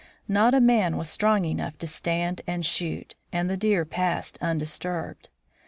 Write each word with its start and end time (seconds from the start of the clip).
Not 0.27 0.55
a 0.55 0.59
man 0.59 0.97
was 0.97 1.09
strong 1.09 1.45
enough 1.45 1.77
to 1.77 1.85
stand 1.85 2.41
and 2.47 2.65
shoot, 2.65 3.13
and 3.31 3.47
the 3.51 3.55
deer 3.55 3.85
passed 3.85 4.39
undisturbed. 4.41 5.29